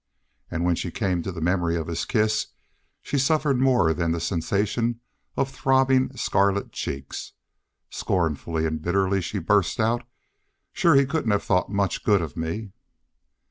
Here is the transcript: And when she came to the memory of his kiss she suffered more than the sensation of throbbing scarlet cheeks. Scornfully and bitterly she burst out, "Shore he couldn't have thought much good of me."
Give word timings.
And 0.49 0.63
when 0.65 0.73
she 0.75 0.89
came 0.89 1.21
to 1.21 1.31
the 1.31 1.41
memory 1.45 1.75
of 1.75 1.85
his 1.85 2.05
kiss 2.05 2.47
she 3.03 3.19
suffered 3.19 3.59
more 3.59 3.93
than 3.93 4.13
the 4.13 4.19
sensation 4.19 4.99
of 5.37 5.51
throbbing 5.51 6.17
scarlet 6.17 6.71
cheeks. 6.71 7.33
Scornfully 7.91 8.65
and 8.65 8.81
bitterly 8.81 9.21
she 9.21 9.37
burst 9.37 9.79
out, 9.79 10.03
"Shore 10.73 10.95
he 10.95 11.05
couldn't 11.05 11.29
have 11.29 11.43
thought 11.43 11.69
much 11.69 12.03
good 12.03 12.23
of 12.23 12.35
me." 12.35 12.71